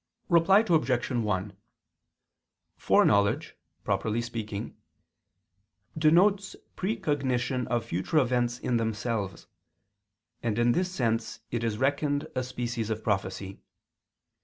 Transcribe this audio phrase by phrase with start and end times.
[0.29, 1.11] _Reply Obj.
[1.11, 1.53] 1:
[2.75, 4.75] Foreknowledge, properly speaking,
[5.95, 9.45] denotes precognition of future events in themselves,
[10.41, 13.59] and in this sense it is reckoned a species of prophecy.